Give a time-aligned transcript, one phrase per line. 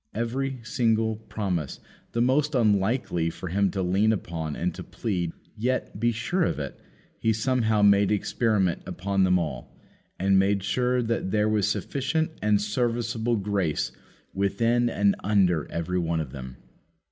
[0.15, 1.79] Every single promise,
[2.13, 6.57] the most unlikely for Him to lean upon and to plead, yet, be sure of
[6.57, 6.79] it,
[7.19, 9.77] He somehow made experiment upon them all,
[10.17, 13.91] and made sure that there was sufficient and serviceable grace
[14.33, 16.57] within and under every one of them.